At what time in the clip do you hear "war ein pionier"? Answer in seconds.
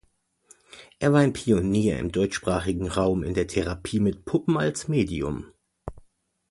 1.13-1.99